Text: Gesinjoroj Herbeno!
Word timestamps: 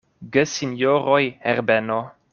Gesinjoroj 0.37 1.21
Herbeno! 1.47 2.03